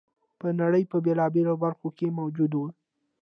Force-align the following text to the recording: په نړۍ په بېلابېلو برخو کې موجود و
په 0.39 0.47
نړۍ 0.61 0.83
په 0.91 0.97
بېلابېلو 1.05 1.53
برخو 1.63 1.87
کې 1.97 2.15
موجود 2.17 2.51
و 2.55 2.59